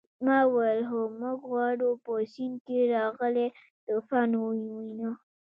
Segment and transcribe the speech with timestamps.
[0.25, 3.47] ما وویل هو موږ غواړو په سیند کې راغلی
[3.87, 5.11] طوفان ووینو.